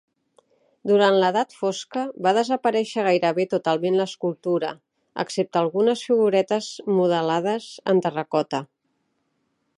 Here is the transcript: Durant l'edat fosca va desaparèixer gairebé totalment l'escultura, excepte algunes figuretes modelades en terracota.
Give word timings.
Durant 0.91 1.17
l'edat 1.23 1.51
fosca 1.57 2.05
va 2.27 2.33
desaparèixer 2.37 3.03
gairebé 3.09 3.45
totalment 3.53 3.99
l'escultura, 4.01 4.73
excepte 5.25 5.63
algunes 5.63 6.05
figuretes 6.09 6.73
modelades 7.01 7.69
en 7.95 8.03
terracota. 8.09 8.67